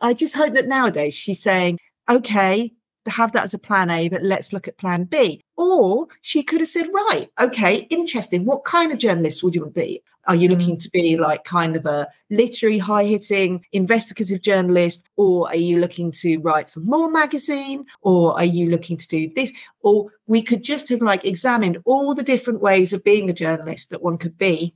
[0.00, 2.72] i just hope that nowadays she's saying okay
[3.10, 6.60] have that as a plan a but let's look at plan b Or she could
[6.60, 8.44] have said, right, okay, interesting.
[8.44, 10.02] What kind of journalist would you be?
[10.26, 10.82] Are you looking mm.
[10.82, 15.06] to be like kind of a literary, high hitting, investigative journalist?
[15.16, 17.86] Or are you looking to write for More magazine?
[18.02, 19.52] Or are you looking to do this?
[19.80, 23.90] Or we could just have like examined all the different ways of being a journalist
[23.90, 24.74] that one could be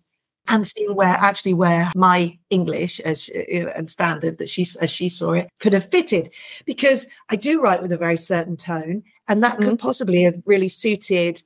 [0.50, 5.32] and seeing where actually where my English as and standard that she as she saw
[5.32, 6.30] it could have fitted
[6.66, 9.70] because I do write with a very certain tone and that mm-hmm.
[9.70, 11.42] could possibly have really suited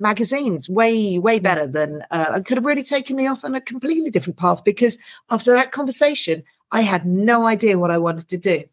[0.00, 3.60] magazines way way better than uh, and could have really taken me off on a
[3.60, 4.96] completely different path because
[5.30, 6.42] after that conversation
[6.72, 8.64] I had no idea what I wanted to do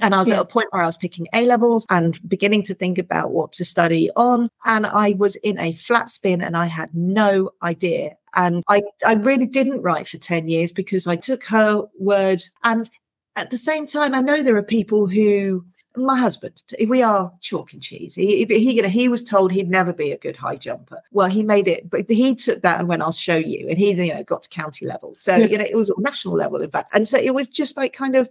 [0.00, 0.36] and I was yeah.
[0.36, 3.52] at a point where I was picking A levels and beginning to think about what
[3.52, 4.48] to study on.
[4.64, 8.16] And I was in a flat spin and I had no idea.
[8.34, 12.42] And I, I really didn't write for 10 years because I took her word.
[12.64, 12.88] And
[13.36, 15.64] at the same time, I know there are people who
[15.96, 18.14] my husband, we are chalk and cheese.
[18.14, 21.00] He, he, you know, he was told he'd never be a good high jumper.
[21.12, 23.92] Well, he made it, but he took that and went, "I'll show you." And he,
[23.92, 25.14] you know, got to county level.
[25.20, 26.92] So you know, it was national level, in fact.
[26.94, 28.28] And so it was just like kind of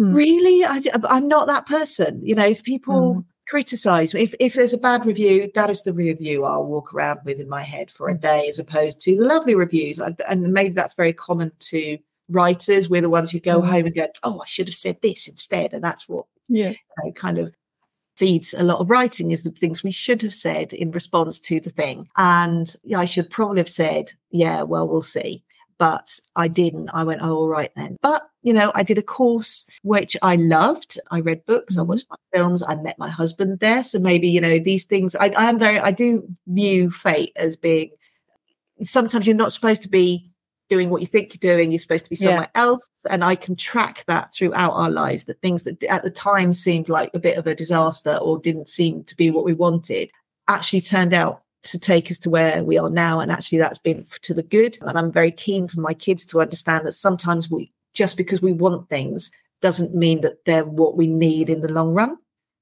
[0.00, 0.14] Mm.
[0.14, 2.20] Really, I, am not that person.
[2.22, 3.24] You know, if people mm.
[3.48, 7.20] criticize me, if, if there's a bad review, that is the review I'll walk around
[7.24, 8.20] with in my head for a hmm.
[8.20, 9.98] day, as opposed to the lovely reviews.
[9.98, 12.88] And maybe that's very common to writers.
[12.88, 13.66] We're the ones who go mm.
[13.66, 16.76] home and go, "Oh, I should have said this instead," and that's what yeah, you
[17.04, 17.54] know, kind of
[18.18, 21.60] feeds a lot of writing is the things we should have said in response to
[21.60, 22.08] the thing.
[22.16, 25.44] And I should probably have said, yeah, well, we'll see
[25.78, 26.90] but I didn't.
[26.92, 27.96] I went, oh, all right then.
[28.02, 30.98] But, you know, I did a course which I loved.
[31.10, 31.80] I read books, mm-hmm.
[31.80, 33.82] I watched my films, I met my husband there.
[33.82, 37.56] So maybe, you know, these things, I, I am very, I do view fate as
[37.56, 37.90] being
[38.82, 40.30] sometimes you're not supposed to be
[40.68, 41.70] doing what you think you're doing.
[41.70, 42.62] You're supposed to be somewhere yeah.
[42.62, 42.88] else.
[43.08, 46.88] And I can track that throughout our lives, that things that at the time seemed
[46.88, 50.10] like a bit of a disaster or didn't seem to be what we wanted
[50.48, 53.20] actually turned out to take us to where we are now.
[53.20, 54.78] And actually, that's been to the good.
[54.80, 58.52] And I'm very keen for my kids to understand that sometimes we, just because we
[58.52, 62.16] want things, doesn't mean that they're what we need in the long run.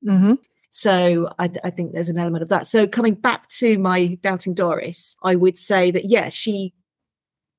[0.04, 0.34] Mm-hmm.
[0.70, 2.66] So I, I, think there's an element of that.
[2.66, 6.74] So coming back to my doubting Doris, I would say that yeah, she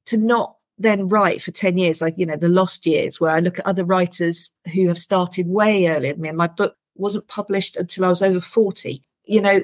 [0.05, 3.39] to not then write for 10 years, like you know, the lost years, where I
[3.39, 6.29] look at other writers who have started way earlier than me.
[6.29, 9.01] And my book wasn't published until I was over 40.
[9.25, 9.61] You know,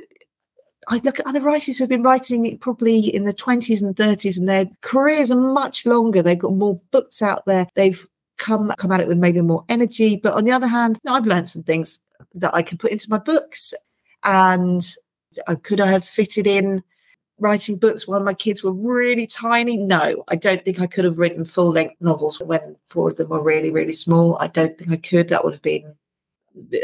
[0.88, 4.38] I look at other writers who've been writing it probably in the 20s and 30s,
[4.38, 6.22] and their careers are much longer.
[6.22, 7.68] They've got more books out there.
[7.76, 8.06] They've
[8.38, 10.18] come come at it with maybe more energy.
[10.18, 12.00] But on the other hand, you know, I've learned some things
[12.36, 13.74] that I can put into my books.
[14.24, 14.84] And
[15.64, 16.84] could I have fitted in
[17.40, 19.78] writing books while my kids were really tiny?
[19.78, 23.30] No, I don't think I could have written full length novels when four of them
[23.30, 24.38] were really, really small.
[24.40, 25.30] I don't think I could.
[25.30, 25.96] That would have been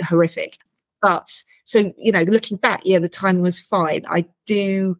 [0.03, 0.57] horrific.
[1.01, 4.05] But so, you know, looking back, yeah, the timing was fine.
[4.09, 4.97] I do,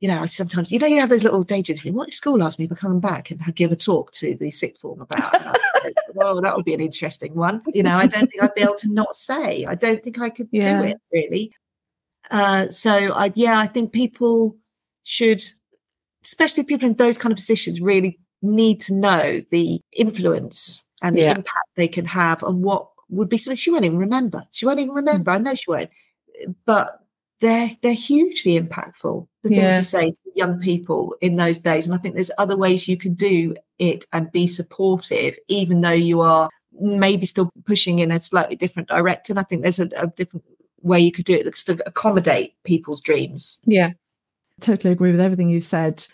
[0.00, 1.84] you know, I sometimes, you know, you have those little daydreams.
[1.84, 4.82] What if school asked me to come back and give a talk to the sixth
[4.82, 5.34] form about?
[6.14, 7.62] well, that would be an interesting one.
[7.72, 9.64] You know, I don't think I'd be able to not say.
[9.64, 10.80] I don't think I could yeah.
[10.80, 11.54] do it really.
[12.30, 14.56] Uh, so, I, yeah, I think people
[15.02, 15.44] should,
[16.22, 21.22] especially people in those kind of positions, really need to know the influence and the
[21.22, 21.30] yeah.
[21.30, 24.46] impact they can have on what would be something she won't even remember.
[24.50, 24.96] She won't even hmm.
[24.96, 25.30] remember.
[25.30, 25.90] I know she won't.
[26.64, 27.00] But
[27.40, 29.26] they're they're hugely impactful.
[29.42, 29.60] The yeah.
[29.60, 32.86] things you say to young people in those days, and I think there's other ways
[32.86, 38.10] you can do it and be supportive, even though you are maybe still pushing in
[38.10, 39.38] a slightly different direction.
[39.38, 40.44] I think there's a, a different
[40.82, 43.58] way you could do it to accommodate people's dreams.
[43.64, 43.92] Yeah,
[44.60, 46.06] totally agree with everything you said.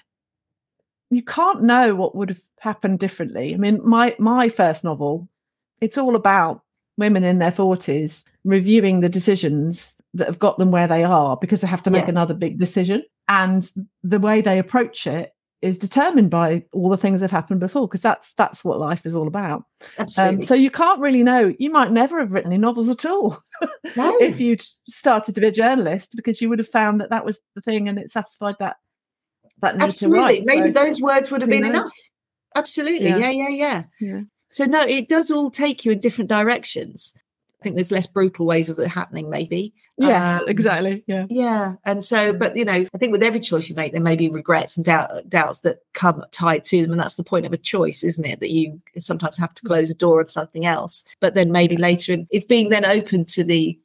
[1.11, 3.53] You can't know what would have happened differently.
[3.53, 5.29] I mean, my my first novel,
[5.81, 6.63] it's all about
[6.97, 11.61] women in their 40s reviewing the decisions that have got them where they are because
[11.61, 12.11] they have to make yeah.
[12.11, 13.03] another big decision.
[13.29, 13.69] And
[14.03, 15.33] the way they approach it
[15.63, 19.15] is determined by all the things that happened before because that's that's what life is
[19.15, 19.65] all about
[20.19, 23.39] um, so you can't really know you might never have written any novels at all
[23.63, 23.73] no.
[24.21, 27.41] if you'd started to be a journalist because you would have found that that was
[27.55, 28.77] the thing and it satisfied that
[29.63, 30.43] that need absolutely to write.
[30.45, 31.95] maybe so, those words would have been enough
[32.55, 33.17] absolutely yeah.
[33.17, 34.21] yeah yeah yeah yeah
[34.57, 37.13] so no, it does all take you in different directions.
[37.61, 39.75] I think there's less brutal ways of it happening, maybe.
[39.99, 41.05] Yeah, um, exactly.
[41.07, 41.27] Yeah.
[41.29, 41.75] Yeah.
[41.85, 44.31] And so, but you know, I think with every choice you make, there may be
[44.31, 46.93] regrets and doubt, doubts that come tied to them.
[46.93, 48.41] And that's the point of a choice, isn't it?
[48.41, 49.67] That you sometimes have to mm.
[49.67, 51.05] close a door on something else.
[51.21, 53.79] But then maybe later, it's being then open to the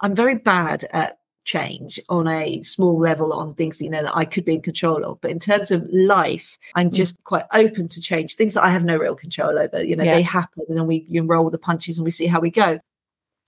[0.00, 4.24] I'm very bad at change on a small level on things you know that I
[4.24, 5.20] could be in control of.
[5.20, 6.94] But in terms of life, I'm mm.
[6.94, 7.24] just mm.
[7.24, 8.34] quite open to change.
[8.34, 9.82] Things that I have no real control over.
[9.82, 10.14] You know, yeah.
[10.14, 12.80] they happen and then we you roll the punches and we see how we go.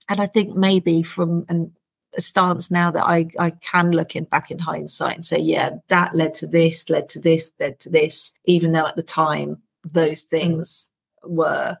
[0.07, 1.71] And I think maybe from an
[2.17, 5.71] a stance now that I, I can look in back in hindsight and say, yeah,
[5.89, 9.61] that led to this, led to this, led to this, even though at the time
[9.83, 10.29] those Mm.
[10.29, 10.87] things
[11.23, 11.77] were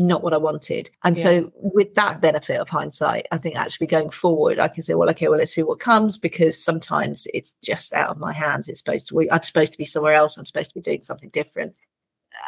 [0.00, 0.90] not what I wanted.
[1.04, 1.22] And Yeah.
[1.22, 5.10] so with that benefit of hindsight, I think actually going forward, I can say, well,
[5.10, 8.68] okay, well, let's see what comes because sometimes it's just out of my hands.
[8.68, 10.36] It's supposed to I'm supposed to be somewhere else.
[10.36, 11.74] I'm supposed to be doing something different.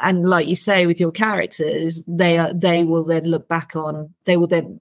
[0.03, 4.15] And like you say with your characters, they are they will then look back on,
[4.25, 4.81] they will then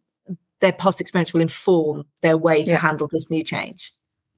[0.62, 2.78] their past experience will inform their way to Yeah.
[2.78, 3.94] handle this new change.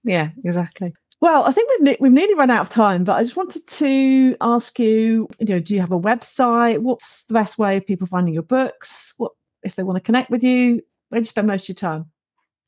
[0.06, 0.94] Yeah, exactly.
[1.24, 3.66] Well, I think we've ne- we've nearly run out of time, but I just wanted
[3.66, 6.80] to ask you, you know, do you have a website?
[6.80, 9.14] What's the best way of people finding your books?
[9.16, 9.32] What
[9.64, 10.82] if they want to connect with you?
[11.08, 12.12] Where do you spend most of your time?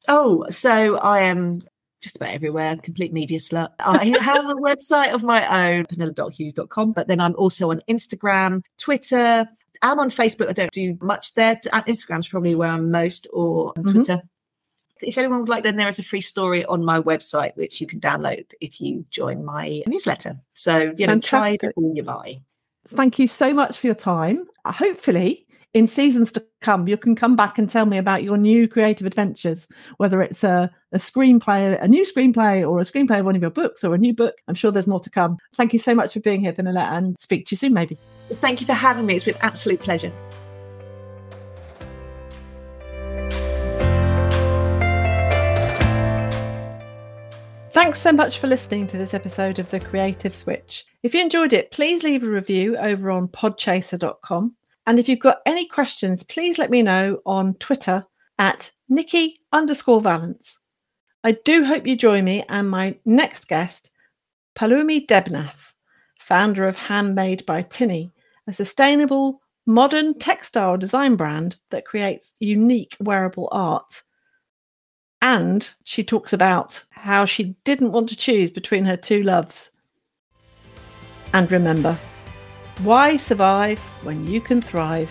[0.07, 1.59] Oh, so I am
[2.01, 3.71] just about everywhere, I'm complete media slut.
[3.79, 9.49] I have a website of my own, pernillehughes.com, but then I'm also on Instagram, Twitter.
[9.81, 10.47] I'm on Facebook.
[10.47, 11.59] I don't do much there.
[11.73, 13.91] Uh, Instagram's probably where I'm most, or on Mhm.
[13.91, 14.21] Twitter.
[15.01, 17.87] If anyone would like, then there is a free story on my website, which you
[17.87, 20.39] can download if you join my newsletter.
[20.53, 21.73] So, you know, try Fantastic.
[21.75, 22.41] all you buy.
[22.87, 24.45] Thank you so much for your time.
[24.63, 28.37] Uh, Hopefully, in seasons to come, you can come back and tell me about your
[28.37, 29.67] new creative adventures,
[29.97, 33.51] whether it's a, a screenplay, a new screenplay, or a screenplay of one of your
[33.51, 34.35] books, or a new book.
[34.47, 35.37] I'm sure there's more to come.
[35.55, 37.97] Thank you so much for being here, Pernille, and speak to you soon, maybe.
[38.35, 39.15] Thank you for having me.
[39.15, 40.13] It's been an absolute pleasure.
[47.75, 50.85] Thanks so much for listening to this episode of The Creative Switch.
[51.03, 54.55] If you enjoyed it, please leave a review over on podchaser.com.
[54.87, 58.05] And if you've got any questions, please let me know on Twitter
[58.39, 60.61] at Nikki underscore Valence.
[61.25, 63.91] I do hope you join me and my next guest,
[64.55, 65.73] Palumi Debnath,
[66.17, 68.13] founder of Handmade by Tinny,
[68.47, 74.01] a sustainable modern textile design brand that creates unique wearable art.
[75.25, 79.71] And she talks about how she didn't want to choose between her two loves.
[81.33, 81.97] And remember,
[82.83, 85.09] why survive when you can thrive?